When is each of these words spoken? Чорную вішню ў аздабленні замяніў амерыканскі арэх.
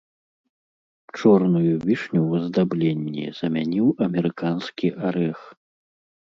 Чорную 1.19 1.73
вішню 1.89 2.19
ў 2.29 2.43
аздабленні 2.45 3.25
замяніў 3.41 3.87
амерыканскі 4.07 4.87
арэх. 5.13 5.39